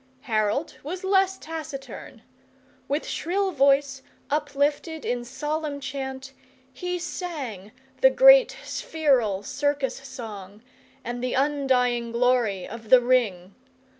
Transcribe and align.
Harold 0.21 0.77
was 0.81 1.03
less 1.03 1.37
taciturn. 1.37 2.23
With 2.87 3.05
shrill 3.07 3.51
voice, 3.51 4.01
uplifted 4.31 5.05
in 5.05 5.23
solemn 5.23 5.79
chant, 5.79 6.33
he 6.73 6.97
sang 6.97 7.71
the 8.01 8.09
great 8.09 8.57
spheral 8.63 9.43
circus 9.43 9.97
song, 9.97 10.63
and 11.03 11.23
the 11.23 11.35
undying 11.35 12.11
glory 12.11 12.67
of 12.67 12.89
the 12.89 12.99
Ring. 12.99 13.53